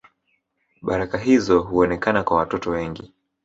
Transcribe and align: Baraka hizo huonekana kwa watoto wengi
Baraka 0.81 1.17
hizo 1.17 1.59
huonekana 1.61 2.23
kwa 2.23 2.37
watoto 2.37 2.69
wengi 2.69 3.13